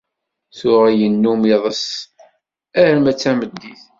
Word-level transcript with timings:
Tuɣ 0.57 0.83
yennum 0.99 1.41
iḍes 1.53 1.83
arma 2.85 3.11
d 3.13 3.17
tameddit. 3.21 3.81